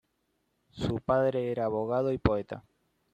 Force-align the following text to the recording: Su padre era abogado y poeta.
Su 0.71 0.99
padre 0.99 1.51
era 1.51 1.65
abogado 1.65 2.11
y 2.11 2.17
poeta. 2.17 2.63